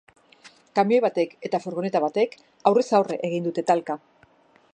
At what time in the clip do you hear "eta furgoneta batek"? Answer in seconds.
1.49-2.35